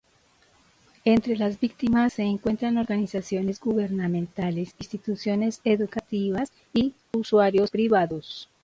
[1.05, 8.49] Entre las víctimas se encuentran organizaciones gubernamentales, instituciones educativas y usuarios privados.